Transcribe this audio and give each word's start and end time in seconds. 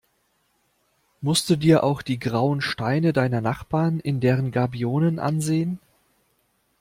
Musst 1.21 1.47
du 1.51 1.55
dir 1.55 1.83
auch 1.83 2.01
die 2.01 2.17
grauen 2.17 2.61
Steine 2.61 3.13
deiner 3.13 3.39
Nachbarn 3.39 3.99
in 3.99 4.19
deren 4.19 4.49
Gabionen 4.49 5.19
ansehen? 5.19 5.77